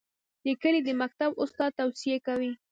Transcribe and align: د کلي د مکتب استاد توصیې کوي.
د 0.45 0.47
کلي 0.61 0.79
د 0.85 0.89
مکتب 1.01 1.31
استاد 1.43 1.71
توصیې 1.79 2.17
کوي. 2.27 2.51